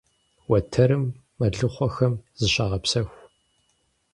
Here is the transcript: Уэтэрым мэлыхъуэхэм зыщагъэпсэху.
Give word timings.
Уэтэрым 0.49 1.03
мэлыхъуэхэм 1.39 2.13
зыщагъэпсэху. 2.39 3.15